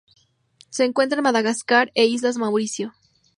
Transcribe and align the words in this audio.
Se 0.71 0.83
encuentra 0.83 1.19
en 1.19 1.23
Madagascar 1.25 1.91
e 1.93 2.05
isla 2.07 2.31
Mauricio. 2.33 2.91